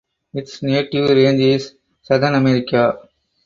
Its 0.33 0.63
native 0.63 1.11
range 1.11 1.41
is 1.41 1.75
Southern 2.01 2.33
America. 2.33 2.97